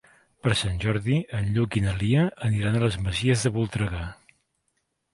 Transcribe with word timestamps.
Per 0.45 0.53
Sant 0.61 0.79
Jordi 0.85 1.17
en 1.41 1.51
Lluc 1.59 1.77
i 1.81 1.85
na 1.85 1.95
Lia 2.01 2.25
aniran 2.51 2.81
a 2.81 2.85
les 2.87 3.01
Masies 3.05 3.49
de 3.49 3.55
Voltregà. 3.59 4.05